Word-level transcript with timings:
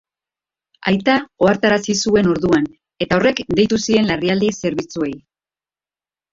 Aita 0.91 1.17
ohartarazi 1.47 1.95
zuen 2.07 2.31
orduan, 2.33 2.67
eta 3.07 3.21
horrek 3.21 3.45
deitu 3.61 3.81
zien 3.87 4.11
larrialdi 4.15 4.53
zerbitzuei. 4.59 5.15